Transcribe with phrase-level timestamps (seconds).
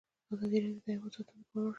[0.33, 1.69] ازادي راډیو د حیوان ساتنه ته پام اړولی.